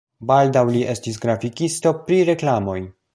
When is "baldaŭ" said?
0.29-0.63